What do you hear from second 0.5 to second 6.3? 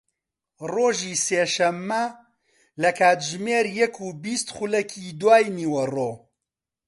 ڕۆژی سێشەممە لە کاتژمێر یەک و بیست خولەکی دوای نیوەڕۆ